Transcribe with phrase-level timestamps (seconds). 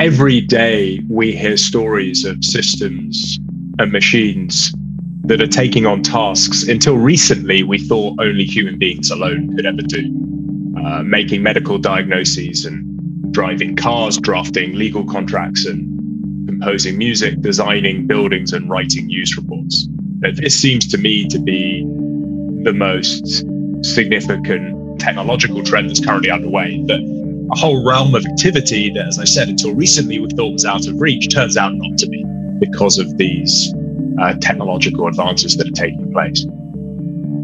[0.00, 3.38] every day we hear stories of systems
[3.78, 4.72] and machines
[5.24, 9.82] that are taking on tasks until recently we thought only human beings alone could ever
[9.82, 10.06] do.
[10.82, 12.82] Uh, making medical diagnoses and
[13.30, 19.86] driving cars, drafting legal contracts and composing music, designing buildings and writing news reports.
[20.20, 21.82] This seems to me to be
[22.62, 23.44] the most
[23.84, 26.82] significant technological trend that's currently underway.
[26.86, 27.19] That
[27.52, 30.86] a whole realm of activity that, as I said, until recently we thought was out
[30.86, 32.24] of reach, turns out not to be
[32.60, 33.74] because of these
[34.20, 36.44] uh, technological advances that are taking place.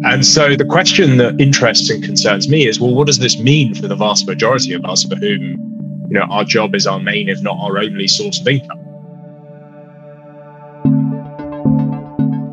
[0.05, 3.75] And so the question that interests and concerns me is well, what does this mean
[3.75, 7.29] for the vast majority of us for whom you know our job is our main,
[7.29, 8.79] if not our only source of income?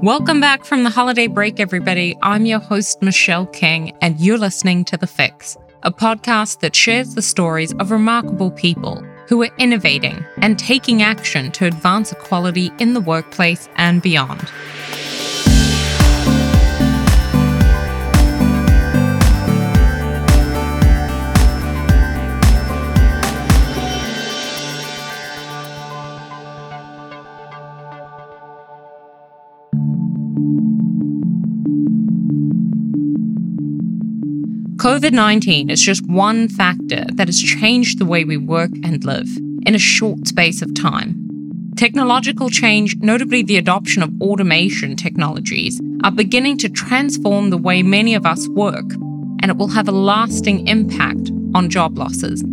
[0.01, 2.17] Welcome back from the holiday break, everybody.
[2.23, 7.13] I'm your host, Michelle King, and you're listening to The Fix, a podcast that shares
[7.13, 12.93] the stories of remarkable people who are innovating and taking action to advance equality in
[12.93, 14.49] the workplace and beyond.
[34.77, 39.27] COVID 19 is just one factor that has changed the way we work and live
[39.65, 41.15] in a short space of time.
[41.77, 48.13] Technological change, notably the adoption of automation technologies, are beginning to transform the way many
[48.13, 48.91] of us work,
[49.41, 52.43] and it will have a lasting impact on job losses.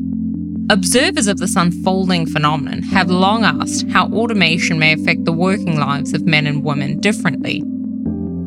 [0.70, 6.12] Observers of this unfolding phenomenon have long asked how automation may affect the working lives
[6.12, 7.62] of men and women differently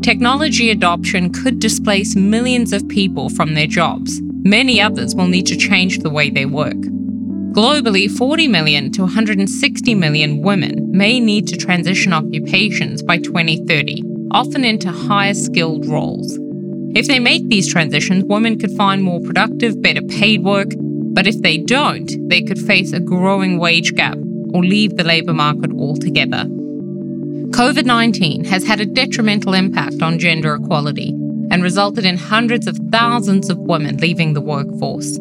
[0.03, 4.19] Technology adoption could displace millions of people from their jobs.
[4.43, 6.75] Many others will need to change the way they work.
[7.53, 14.65] Globally, 40 million to 160 million women may need to transition occupations by 2030, often
[14.65, 16.37] into higher skilled roles.
[16.93, 20.73] If they make these transitions, women could find more productive, better paid work,
[21.13, 24.17] but if they don't, they could face a growing wage gap
[24.53, 26.45] or leave the labour market altogether.
[27.53, 31.09] COVID 19 has had a detrimental impact on gender equality
[31.51, 35.19] and resulted in hundreds of thousands of women leaving the workforce.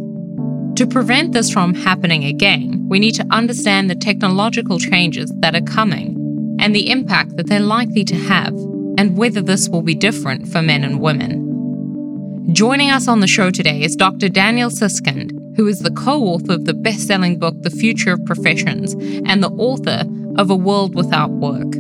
[0.77, 5.61] To prevent this from happening again, we need to understand the technological changes that are
[5.61, 8.55] coming and the impact that they're likely to have,
[8.97, 12.49] and whether this will be different for men and women.
[12.55, 14.31] Joining us on the show today is Dr.
[14.31, 18.25] Daniel Susskind, who is the co author of the best selling book, The Future of
[18.25, 18.95] Professions,
[19.27, 20.05] and the author
[20.39, 21.75] of A World Without Work.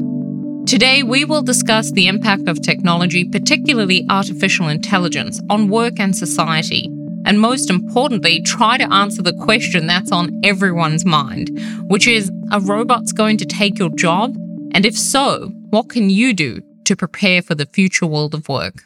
[0.66, 6.88] Today, we will discuss the impact of technology, particularly artificial intelligence, on work and society.
[7.26, 11.50] And most importantly, try to answer the question that's on everyone's mind,
[11.88, 14.36] which is Are robots going to take your job?
[14.72, 18.84] And if so, what can you do to prepare for the future world of work?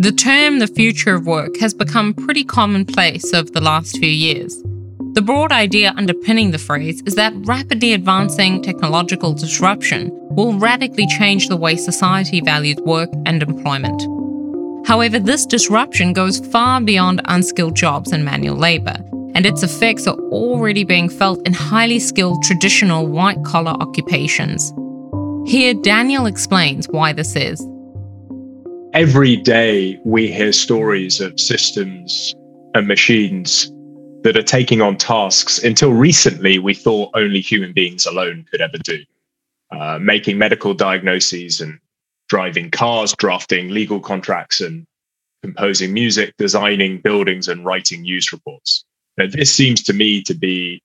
[0.00, 4.62] The term the future of work has become pretty commonplace over the last few years.
[5.14, 11.48] The broad idea underpinning the phrase is that rapidly advancing technological disruption will radically change
[11.48, 14.00] the way society values work and employment.
[14.86, 18.96] However, this disruption goes far beyond unskilled jobs and manual labor,
[19.34, 24.72] and its effects are already being felt in highly skilled traditional white collar occupations.
[25.46, 27.66] Here, Daniel explains why this is.
[28.94, 32.34] Every day, we hear stories of systems
[32.74, 33.72] and machines
[34.22, 38.78] that are taking on tasks until recently we thought only human beings alone could ever
[38.78, 39.02] do.
[39.70, 41.78] Uh, making medical diagnoses and
[42.28, 44.86] driving cars, drafting legal contracts, and
[45.42, 48.84] composing music, designing buildings, and writing news reports.
[49.16, 50.82] Now, this seems to me to be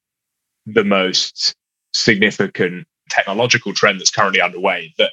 [0.65, 1.55] the most
[1.93, 4.93] significant technological trend that's currently underway.
[4.97, 5.11] That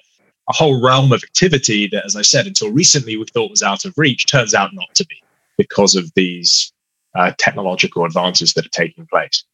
[0.49, 3.85] a whole realm of activity that, as I said, until recently we thought was out
[3.85, 5.23] of reach, turns out not to be
[5.57, 6.73] because of these
[7.15, 9.45] uh, technological advances that are taking place.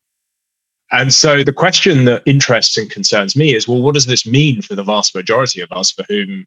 [0.92, 4.62] And so the question that interests and concerns me is, well, what does this mean
[4.62, 6.46] for the vast majority of us for whom,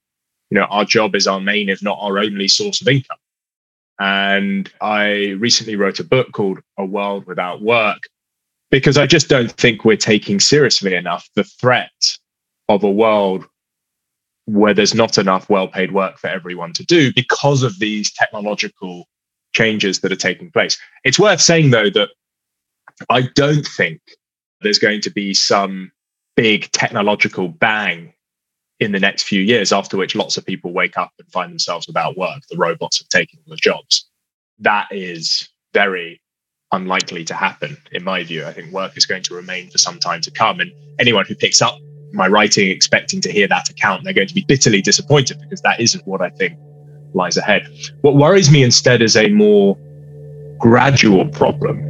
[0.49, 3.17] you know, our job is our main, if not our only source of income?
[3.99, 7.99] And I recently wrote a book called A World Without Work
[8.71, 12.17] because I just don't think we're taking seriously enough the threat
[12.69, 13.45] of a world
[14.45, 19.07] where there's not enough well paid work for everyone to do because of these technological
[19.53, 20.77] changes that are taking place.
[21.03, 22.09] It's worth saying, though, that
[23.09, 24.01] I don't think
[24.61, 25.91] there's going to be some
[26.35, 28.13] big technological bang
[28.79, 31.87] in the next few years, after which lots of people wake up and find themselves
[31.87, 32.41] without work.
[32.49, 34.09] The robots have taken the jobs.
[34.59, 36.21] That is very
[36.71, 38.45] unlikely to happen, in my view.
[38.45, 40.59] I think work is going to remain for some time to come.
[40.59, 41.77] And anyone who picks up
[42.13, 45.79] my writing expecting to hear that account, they're going to be bitterly disappointed because that
[45.79, 46.57] isn't what I think
[47.13, 47.67] lies ahead.
[48.01, 49.77] What worries me instead is a more
[50.59, 51.85] gradual problem.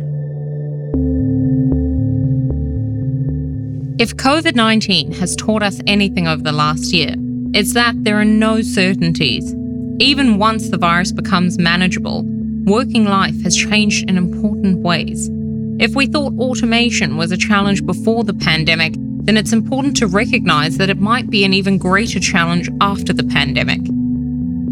[3.99, 7.15] If COVID 19 has taught us anything over the last year,
[7.53, 9.53] it's that there are no certainties.
[9.99, 12.23] Even once the virus becomes manageable,
[12.63, 15.29] working life has changed in important ways.
[15.79, 20.77] If we thought automation was a challenge before the pandemic, then it's important to recognize
[20.77, 23.81] that it might be an even greater challenge after the pandemic.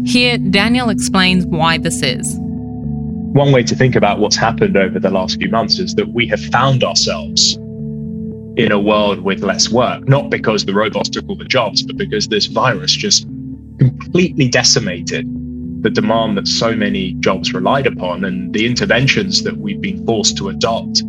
[0.08, 2.34] Here, Daniel explains why this is.
[2.38, 6.26] One way to think about what's happened over the last few months is that we
[6.28, 7.56] have found ourselves
[8.56, 11.98] in a world with less work, not because the robots took all the jobs, but
[11.98, 13.24] because this virus just
[13.78, 15.26] completely decimated
[15.82, 20.38] the demand that so many jobs relied upon and the interventions that we've been forced
[20.38, 21.02] to adopt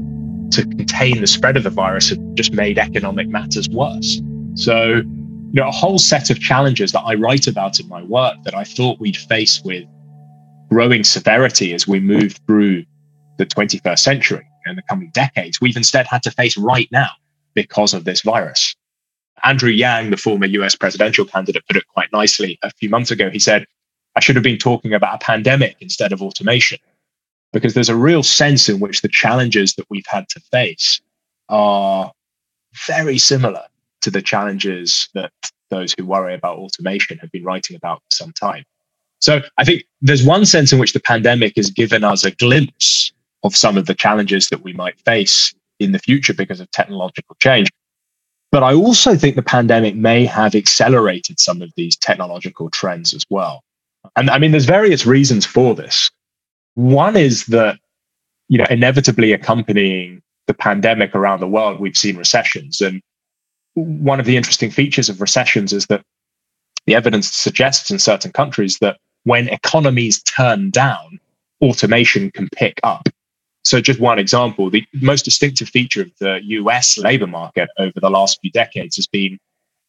[0.51, 4.21] to contain the spread of the virus have just made economic matters worse.
[4.55, 5.03] So,
[5.51, 8.53] you know, a whole set of challenges that I write about in my work that
[8.53, 9.85] I thought we'd face with
[10.69, 12.85] growing severity as we move through
[13.37, 17.09] the 21st century and the coming decades, we've instead had to face right now
[17.55, 18.75] because of this virus.
[19.43, 23.29] Andrew Yang, the former US presidential candidate, put it quite nicely a few months ago.
[23.29, 23.65] He said,
[24.15, 26.77] I should have been talking about a pandemic instead of automation,
[27.53, 31.01] because there's a real sense in which the challenges that we've had to face
[31.47, 32.11] are
[32.85, 33.63] very similar
[34.01, 35.31] to the challenges that
[35.69, 38.63] those who worry about automation have been writing about for some time.
[39.19, 43.11] So I think there's one sense in which the pandemic has given us a glimpse
[43.43, 47.35] of some of the challenges that we might face in the future because of technological
[47.41, 47.69] change.
[48.51, 53.25] But I also think the pandemic may have accelerated some of these technological trends as
[53.29, 53.63] well.
[54.15, 56.09] And I mean, there's various reasons for this.
[56.75, 57.77] One is that,
[58.47, 62.81] you know, inevitably accompanying the pandemic around the world, we've seen recessions.
[62.81, 63.01] And
[63.83, 66.03] one of the interesting features of recessions is that
[66.85, 71.19] the evidence suggests in certain countries that when economies turn down,
[71.61, 73.09] automation can pick up.
[73.63, 78.09] So, just one example the most distinctive feature of the US labor market over the
[78.09, 79.37] last few decades has been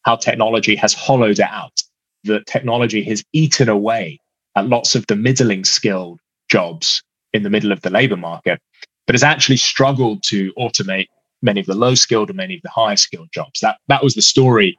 [0.03, 1.81] how technology has hollowed it out.
[2.25, 4.19] That technology has eaten away
[4.55, 7.01] at lots of the middling skilled jobs
[7.33, 8.59] in the middle of the labor market,
[9.07, 11.07] but has actually struggled to automate
[11.41, 13.59] many of the low skilled and many of the higher skilled jobs.
[13.61, 14.77] That, that was the story,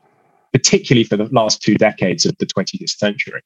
[0.53, 3.43] particularly for the last two decades of the 20th century.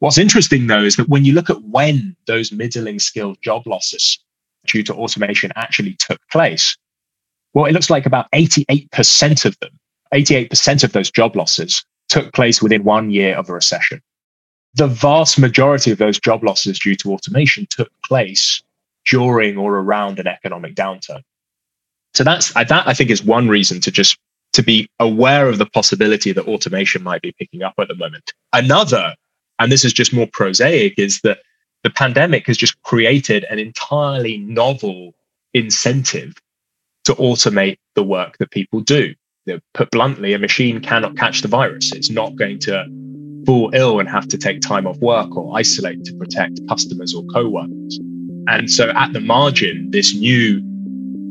[0.00, 4.18] What's interesting, though, is that when you look at when those middling skilled job losses
[4.66, 6.76] due to automation actually took place?
[7.52, 9.78] Well, it looks like about 88% of them,
[10.14, 14.00] 88% of those job losses took place within one year of a recession.
[14.74, 18.62] The vast majority of those job losses due to automation took place
[19.08, 21.22] during or around an economic downturn.
[22.14, 24.18] So that's that I think is one reason to just
[24.52, 28.32] to be aware of the possibility that automation might be picking up at the moment.
[28.52, 29.14] Another,
[29.58, 31.38] and this is just more prosaic, is that
[31.84, 35.14] the pandemic has just created an entirely novel
[35.54, 36.34] incentive
[37.04, 39.14] to automate the work that people do.
[39.74, 41.92] Put bluntly, a machine cannot catch the virus.
[41.92, 42.86] It's not going to
[43.46, 47.24] fall ill and have to take time off work or isolate to protect customers or
[47.32, 47.98] co-workers.
[48.48, 50.60] And so at the margin, this new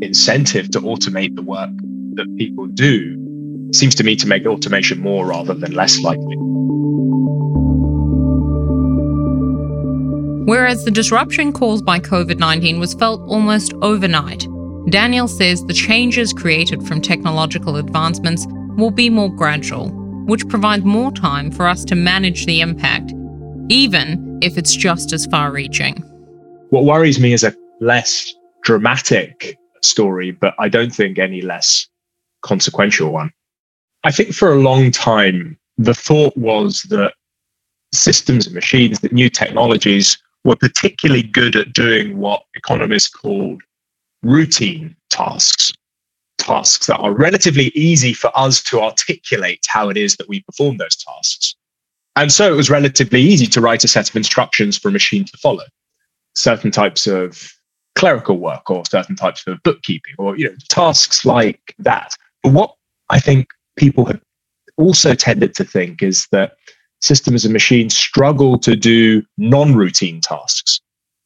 [0.01, 1.69] incentive to automate the work
[2.13, 3.15] that people do
[3.73, 6.35] seems to me to make automation more rather than less likely.
[10.45, 14.47] Whereas the disruption caused by COVID 19 was felt almost overnight,
[14.89, 19.89] Daniel says the changes created from technological advancements will be more gradual,
[20.25, 23.13] which provides more time for us to manage the impact,
[23.69, 25.97] even if it's just as far reaching.
[26.71, 31.87] What worries me is a less dramatic story, but I don't think any less
[32.41, 33.31] consequential one.
[34.03, 37.13] I think for a long time, the thought was that
[37.93, 43.61] systems and machines, that new technologies were particularly good at doing what economists called
[44.23, 45.71] routine tasks,
[46.37, 50.77] tasks that are relatively easy for us to articulate how it is that we perform
[50.77, 51.55] those tasks.
[52.15, 55.25] And so it was relatively easy to write a set of instructions for a machine
[55.25, 55.63] to follow.
[56.35, 57.51] Certain types of
[57.99, 62.15] clerical work or certain types of bookkeeping or you know tasks like that.
[62.41, 62.73] But what
[63.09, 64.21] I think people have
[64.77, 66.53] also tended to think is that
[67.01, 70.79] systems and machines struggle to do non routine tasks,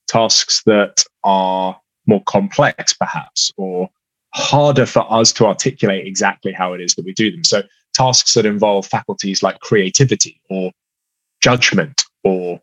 [0.07, 3.87] tasks that are more complex, perhaps, or
[4.33, 7.43] harder for us to articulate exactly how it is that we do them.
[7.43, 7.61] So,
[7.93, 10.71] tasks that involve faculties like creativity or
[11.39, 12.59] judgment or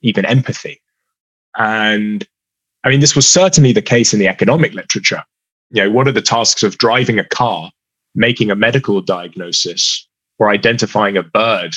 [0.00, 0.80] even empathy.
[1.56, 2.26] And
[2.84, 5.22] I mean, this was certainly the case in the economic literature.
[5.70, 7.70] You know, what are the tasks of driving a car,
[8.14, 10.06] making a medical diagnosis,
[10.38, 11.76] or identifying a bird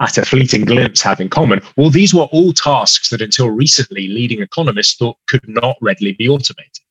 [0.00, 1.60] at a fleeting glimpse have in common?
[1.76, 6.28] Well, these were all tasks that until recently leading economists thought could not readily be
[6.28, 6.84] automated.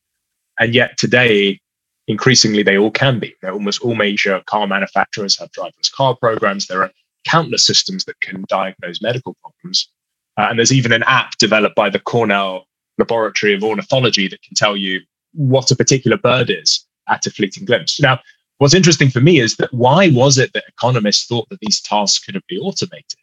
[0.59, 1.59] And yet today,
[2.07, 3.35] increasingly, they all can be.
[3.43, 6.67] almost all major car manufacturers have driverless car programs.
[6.67, 6.91] There are
[7.25, 9.89] countless systems that can diagnose medical problems.
[10.37, 14.55] Uh, and there's even an app developed by the Cornell Laboratory of Ornithology that can
[14.55, 15.01] tell you
[15.33, 17.99] what a particular bird is at a fleeting glimpse.
[17.99, 18.19] Now,
[18.57, 22.23] what's interesting for me is that why was it that economists thought that these tasks
[22.23, 23.19] could be automated?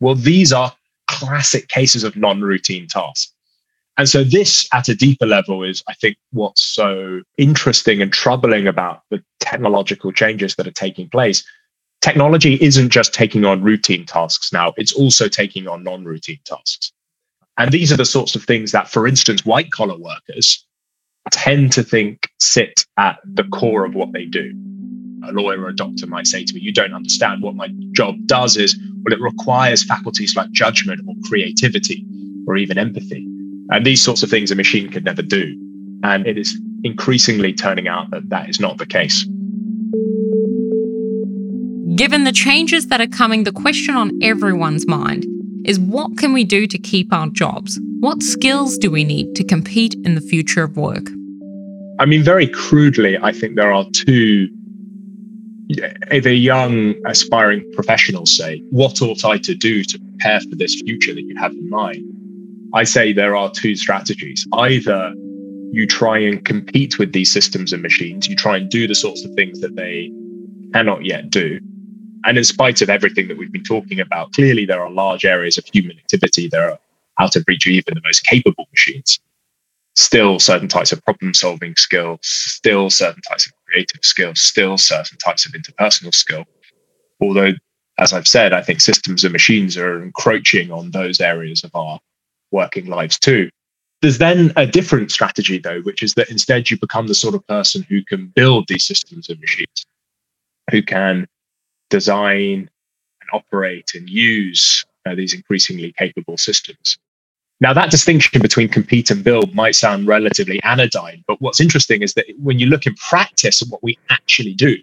[0.00, 0.74] Well, these are
[1.08, 3.32] classic cases of non routine tasks.
[3.96, 8.68] And so, this at a deeper level is, I think, what's so interesting and troubling
[8.68, 11.44] about the technological changes that are taking place.
[12.00, 16.92] Technology isn't just taking on routine tasks now, it's also taking on non routine tasks.
[17.58, 20.64] And these are the sorts of things that, for instance, white collar workers
[21.32, 24.54] tend to think sit at the core of what they do.
[25.28, 28.14] A lawyer or a doctor might say to me, You don't understand what my job
[28.26, 32.06] does is, well, it requires faculties like judgment or creativity
[32.46, 33.26] or even empathy.
[33.70, 35.54] And these sorts of things a machine could never do.
[36.04, 39.24] And it is increasingly turning out that that is not the case.
[41.96, 45.26] Given the changes that are coming, the question on everyone's mind
[45.68, 47.78] is what can we do to keep our jobs?
[48.00, 51.06] What skills do we need to compete in the future of work?
[52.00, 54.48] I mean, very crudely, I think there are two.
[56.10, 61.14] either young aspiring professionals say, What ought I to do to prepare for this future
[61.14, 62.02] that you have in mind?
[62.74, 64.46] I say there are two strategies.
[64.54, 65.12] Either
[65.72, 69.22] you try and compete with these systems and machines, you try and do the sorts
[69.22, 70.10] of things that they
[70.72, 71.60] cannot yet do.
[72.24, 75.58] And in spite of everything that we've been talking about, clearly there are large areas
[75.58, 76.78] of human activity that are
[77.18, 79.20] out of reach of even the most capable machines.
[79.96, 85.18] Still, certain types of problem solving skills, still, certain types of creative skills, still, certain
[85.18, 86.44] types of interpersonal skill.
[87.20, 87.52] Although,
[87.98, 91.98] as I've said, I think systems and machines are encroaching on those areas of our
[92.52, 93.50] working lives too.
[94.00, 97.44] There's then a different strategy, though, which is that instead you become the sort of
[97.48, 99.84] person who can build these systems and machines,
[100.70, 101.26] who can
[101.90, 102.70] design
[103.20, 106.98] and operate and use uh, these increasingly capable systems.
[107.60, 112.14] Now, that distinction between compete and build might sound relatively anodyne, but what's interesting is
[112.14, 114.76] that when you look in practice at what we actually do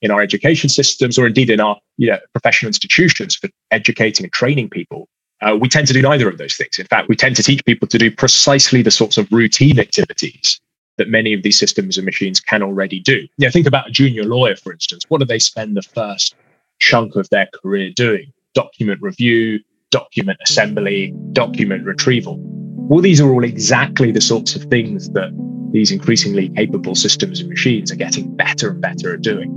[0.00, 4.32] in our education systems or indeed in our you know, professional institutions for educating and
[4.32, 5.06] training people,
[5.42, 6.78] uh, we tend to do neither of those things.
[6.78, 10.60] In fact, we tend to teach people to do precisely the sorts of routine activities
[10.96, 13.16] that many of these systems and machines can already do.
[13.36, 15.04] You know, think about a junior lawyer, for instance.
[15.08, 16.34] What do they spend the first
[16.84, 18.32] chunk of their career doing?
[18.52, 19.60] Document review,
[19.90, 22.36] document assembly, document retrieval.
[22.38, 25.30] Well, these are all exactly the sorts of things that
[25.72, 29.50] these increasingly capable systems and machines are getting better and better at doing.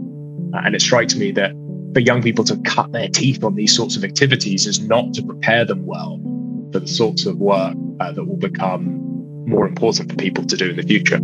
[0.53, 1.51] Uh, and it strikes me that
[1.93, 5.21] for young people to cut their teeth on these sorts of activities is not to
[5.21, 6.19] prepare them well
[6.71, 9.03] for the sorts of work uh, that will become
[9.47, 11.19] more important for people to do in the future.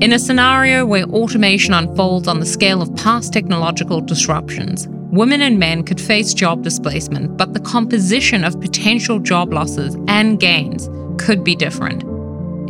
[0.00, 5.58] In a scenario where automation unfolds on the scale of past technological disruptions, women and
[5.58, 10.88] men could face job displacement, but the composition of potential job losses and gains
[11.20, 12.04] could be different.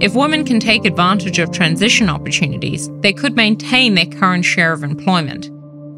[0.03, 4.83] If women can take advantage of transition opportunities, they could maintain their current share of
[4.83, 5.51] employment.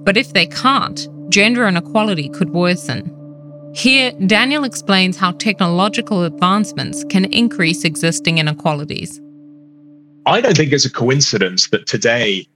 [0.05, 3.17] But if they can't, gender inequality could worsen.
[3.73, 9.21] Here, Daniel explains how technological advancements can increase existing inequalities.
[10.27, 12.47] I don't think it's a coincidence that today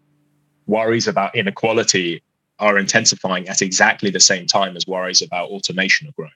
[0.67, 2.23] worries about inequality
[2.59, 6.33] are intensifying at exactly the same time as worries about automation are growing.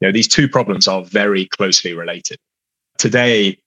[0.00, 2.38] You know, these two problems are very closely related.
[2.96, 3.58] Today,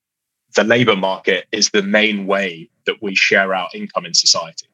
[0.55, 4.67] the labor market is the main way that we share our income in society.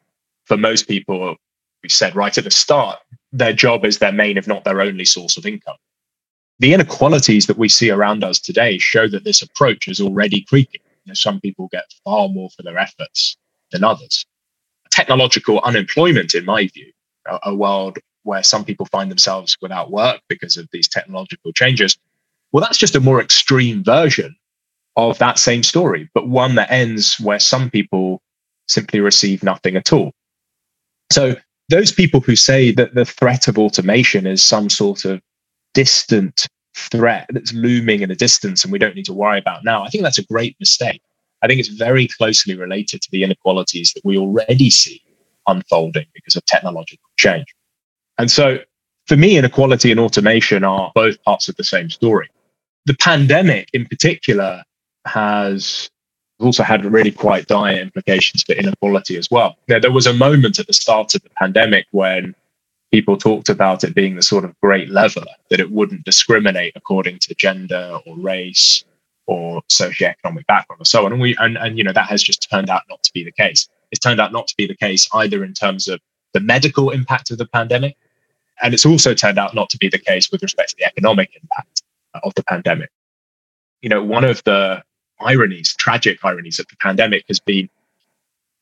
[0.45, 1.35] For most people,
[1.83, 2.99] we said right at the start,
[3.31, 5.77] their job is their main, if not their only source of income.
[6.59, 10.81] The inequalities that we see around us today show that this approach is already creeping.
[11.09, 13.37] Know, some people get far more for their efforts
[13.71, 14.25] than others.
[14.91, 16.91] Technological unemployment, in my view,
[17.27, 21.97] a, a world where some people find themselves without work because of these technological changes,
[22.51, 24.35] well, that's just a more extreme version
[24.95, 28.21] of that same story, but one that ends where some people
[28.67, 30.11] simply receive nothing at all.
[31.11, 31.35] So,
[31.69, 35.21] those people who say that the threat of automation is some sort of
[35.73, 39.83] distant threat that's looming in the distance and we don't need to worry about now,
[39.83, 41.01] I think that's a great mistake.
[41.41, 45.01] I think it's very closely related to the inequalities that we already see
[45.47, 47.47] unfolding because of technological change.
[48.17, 48.59] And so,
[49.07, 52.29] for me, inequality and automation are both parts of the same story.
[52.85, 54.63] The pandemic, in particular,
[55.05, 55.89] has
[56.39, 59.57] also had really quite dire implications for inequality as well.
[59.67, 62.35] Now, there was a moment at the start of the pandemic when
[62.91, 67.19] people talked about it being the sort of great lever that it wouldn't discriminate according
[67.19, 68.83] to gender or race
[69.27, 71.11] or socioeconomic background or so on.
[71.11, 73.31] And we and, and you know that has just turned out not to be the
[73.31, 73.67] case.
[73.91, 75.99] It's turned out not to be the case either in terms of
[76.33, 77.95] the medical impact of the pandemic,
[78.61, 81.31] and it's also turned out not to be the case with respect to the economic
[81.41, 81.83] impact
[82.23, 82.89] of the pandemic.
[83.81, 84.83] You know, one of the
[85.19, 87.69] ironies, tragic ironies of the pandemic has been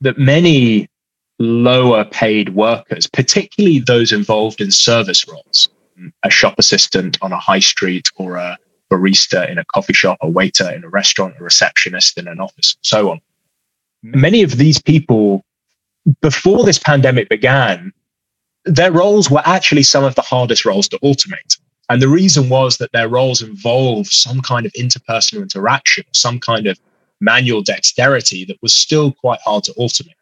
[0.01, 0.89] that many
[1.39, 6.11] lower paid workers, particularly those involved in service roles, mm.
[6.23, 8.57] a shop assistant on a high street or a
[8.91, 12.75] barista in a coffee shop, a waiter in a restaurant, a receptionist in an office,
[12.75, 13.17] and so on.
[14.05, 14.15] Mm.
[14.15, 15.43] Many of these people,
[16.21, 17.91] before this pandemic began,
[18.65, 21.57] their roles were actually some of the hardest roles to automate.
[21.89, 26.67] And the reason was that their roles involved some kind of interpersonal interaction, some kind
[26.67, 26.77] of
[27.21, 30.13] manual dexterity that was still quite hard to automate.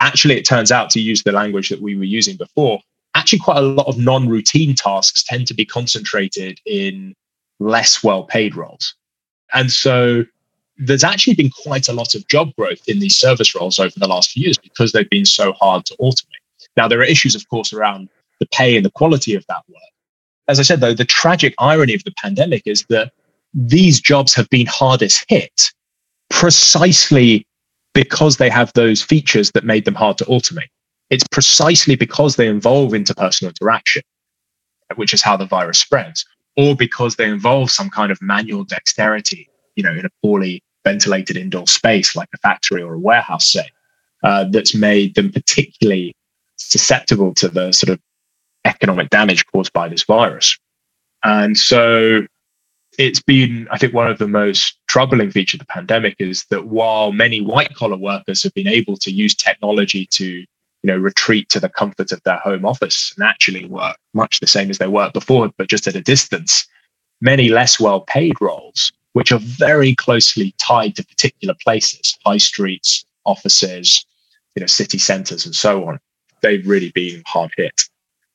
[0.00, 2.80] Actually, it turns out to use the language that we were using before,
[3.14, 7.14] actually, quite a lot of non routine tasks tend to be concentrated in
[7.58, 8.94] less well paid roles.
[9.52, 10.24] And so
[10.76, 14.06] there's actually been quite a lot of job growth in these service roles over the
[14.06, 16.24] last few years because they've been so hard to automate.
[16.76, 19.82] Now, there are issues, of course, around the pay and the quality of that work
[20.48, 23.12] as I said, though, the tragic irony of the pandemic is that
[23.54, 25.72] these jobs have been hardest hit
[26.30, 27.46] precisely
[27.98, 30.70] because they have those features that made them hard to automate.
[31.10, 34.02] It's precisely because they involve interpersonal interaction,
[34.94, 36.24] which is how the virus spreads,
[36.56, 41.36] or because they involve some kind of manual dexterity, you know, in a poorly ventilated
[41.36, 43.68] indoor space like a factory or a warehouse, say,
[44.22, 46.14] uh, that's made them particularly
[46.54, 47.98] susceptible to the sort of
[48.64, 50.56] economic damage caused by this virus.
[51.24, 52.28] And so
[52.96, 56.66] it's been, I think, one of the most troubling feature of the pandemic is that
[56.66, 60.46] while many white collar workers have been able to use technology to, you
[60.82, 64.70] know, retreat to the comfort of their home office and actually work much the same
[64.70, 66.66] as they worked before, but just at a distance,
[67.20, 73.04] many less well paid roles, which are very closely tied to particular places, high streets,
[73.24, 74.04] offices,
[74.54, 76.00] you know, city centers, and so on,
[76.42, 77.82] they've really been hard hit.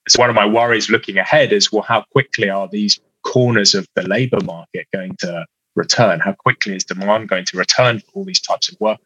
[0.07, 3.87] So one of my worries looking ahead is well, how quickly are these corners of
[3.95, 6.19] the labor market going to return?
[6.19, 9.05] How quickly is demand going to return for all these types of workers?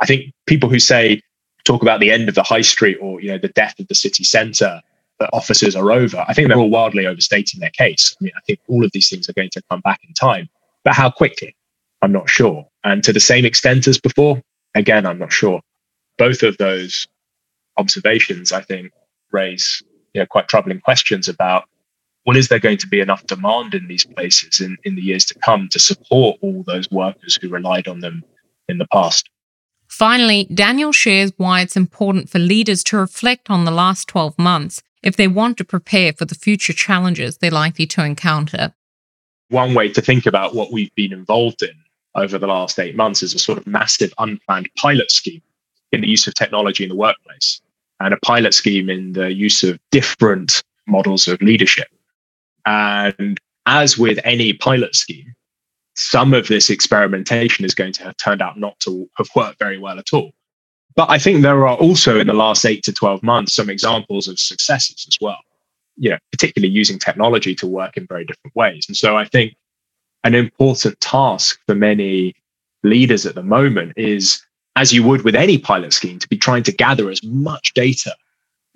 [0.00, 1.22] I think people who say
[1.64, 3.94] talk about the end of the high street or you know the death of the
[3.94, 4.80] city centre,
[5.22, 6.24] that offices are over.
[6.28, 8.16] I think they're all wildly overstating their case.
[8.20, 10.48] I mean, I think all of these things are going to come back in time,
[10.84, 11.54] but how quickly?
[12.02, 12.66] I'm not sure.
[12.82, 14.42] And to the same extent as before,
[14.74, 15.60] again, I'm not sure.
[16.18, 17.06] Both of those
[17.76, 18.92] observations, I think,
[19.30, 21.64] raise you know, quite troubling questions about
[22.24, 25.24] well, is there going to be enough demand in these places in, in the years
[25.26, 28.22] to come to support all those workers who relied on them
[28.68, 29.28] in the past?
[29.88, 34.82] Finally, Daniel shares why it's important for leaders to reflect on the last 12 months
[35.02, 38.72] if they want to prepare for the future challenges they're likely to encounter.
[39.50, 41.74] One way to think about what we've been involved in
[42.14, 45.42] over the last eight months is a sort of massive unplanned pilot scheme
[45.92, 47.60] in the use of technology in the workplace
[48.00, 51.88] and a pilot scheme in the use of different models of leadership.
[52.66, 55.34] And as with any pilot scheme,
[55.94, 59.78] some of this experimentation is going to have turned out not to have worked very
[59.78, 60.32] well at all.
[60.94, 64.28] But I think there are also in the last eight to 12 months some examples
[64.28, 65.38] of successes as well,
[65.96, 68.84] you know, particularly using technology to work in very different ways.
[68.88, 69.54] And so I think
[70.24, 72.34] an important task for many
[72.82, 74.44] leaders at the moment is
[74.76, 78.14] as you would with any pilot scheme, to be trying to gather as much data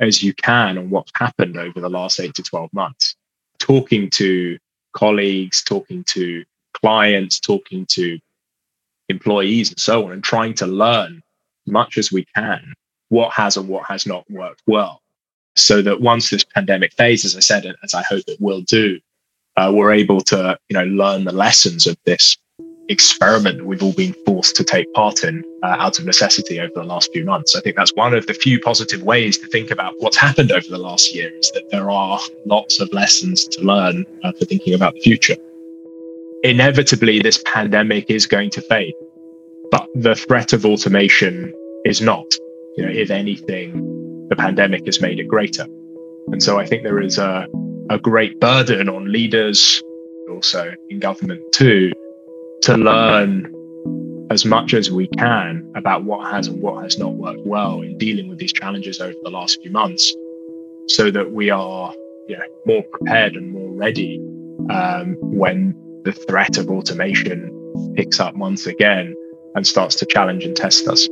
[0.00, 3.15] as you can on what's happened over the last eight to 12 months,
[3.66, 4.58] talking to
[4.92, 8.18] colleagues, talking to clients, talking to
[9.08, 11.20] employees, and so on, and trying to learn
[11.66, 12.74] as much as we can
[13.08, 15.00] what has and what has not worked well.
[15.56, 19.00] So that once this pandemic phase, as I said, as I hope it will do,
[19.56, 22.36] uh, we're able to, you know, learn the lessons of this
[22.88, 26.72] experiment that we've all been forced to take part in uh, out of necessity over
[26.74, 27.56] the last few months.
[27.56, 30.66] I think that's one of the few positive ways to think about what's happened over
[30.68, 34.74] the last year is that there are lots of lessons to learn uh, for thinking
[34.74, 35.36] about the future.
[36.42, 38.94] Inevitably, this pandemic is going to fade,
[39.70, 41.52] but the threat of automation
[41.84, 42.26] is not.
[42.76, 45.66] You know, if anything, the pandemic has made it greater.
[46.28, 47.46] And so I think there is a,
[47.90, 49.82] a great burden on leaders,
[50.28, 51.92] also in government too,
[52.62, 53.52] to learn
[54.30, 57.96] as much as we can about what has and what has not worked well in
[57.98, 60.12] dealing with these challenges over the last few months
[60.88, 61.94] so that we are
[62.28, 64.18] you know, more prepared and more ready
[64.70, 67.52] um, when the threat of automation
[67.96, 69.14] picks up once again
[69.54, 71.08] and starts to challenge and test us.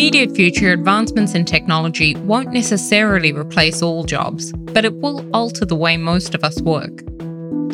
[0.00, 5.76] Immediate future, advancements in technology won't necessarily replace all jobs, but it will alter the
[5.76, 7.04] way most of us work.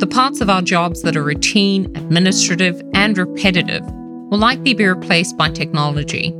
[0.00, 5.38] The parts of our jobs that are routine, administrative, and repetitive will likely be replaced
[5.38, 6.34] by technology.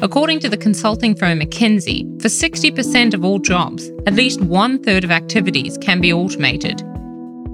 [0.00, 5.04] According to the consulting firm McKinsey, for 60% of all jobs, at least one third
[5.04, 6.80] of activities can be automated.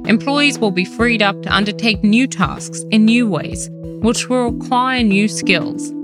[0.07, 3.69] Employees will be freed up to undertake new tasks in new ways,
[4.03, 5.96] which will require new skills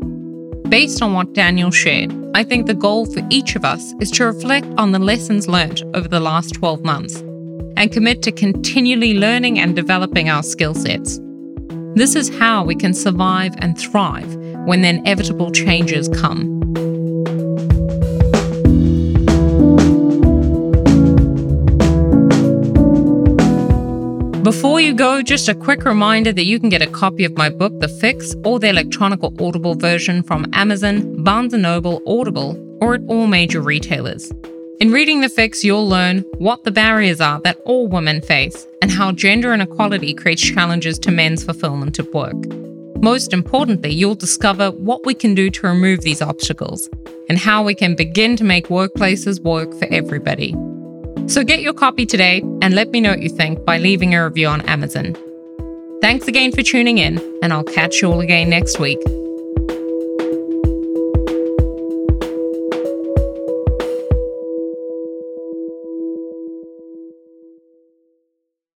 [0.72, 4.24] Based on what Daniel shared, I think the goal for each of us is to
[4.24, 7.16] reflect on the lessons learned over the last 12 months
[7.76, 11.20] and commit to continually learning and developing our skill sets.
[11.94, 16.51] This is how we can survive and thrive when the inevitable changes come.
[24.52, 27.48] Before you go, just a quick reminder that you can get a copy of my
[27.48, 32.54] book, The Fix, or the electronic or audible version from Amazon, Barnes & Noble, Audible,
[32.82, 34.30] or at all major retailers.
[34.78, 38.90] In reading The Fix, you'll learn what the barriers are that all women face and
[38.90, 42.36] how gender inequality creates challenges to men's fulfillment of work.
[43.02, 46.90] Most importantly, you'll discover what we can do to remove these obstacles
[47.30, 50.54] and how we can begin to make workplaces work for everybody.
[51.28, 54.24] So get your copy today and let me know what you think by leaving a
[54.24, 55.16] review on Amazon.
[56.02, 58.98] Thanks again for tuning in, and I'll catch you all again next week.